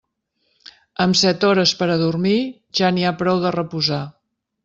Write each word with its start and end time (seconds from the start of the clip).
Amb 1.05 1.17
set 1.19 1.45
hores 1.49 1.73
per 1.81 1.89
a 1.95 1.99
dormir, 2.05 2.39
ja 2.79 2.91
n'hi 2.95 3.07
ha 3.11 3.15
prou 3.23 3.45
de 3.47 3.55
reposar. 3.59 4.01